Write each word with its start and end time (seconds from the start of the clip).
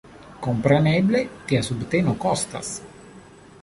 Kompreneble, 0.45 1.21
tia 1.51 1.61
subteno 1.69 2.19
kostas. 2.27 2.77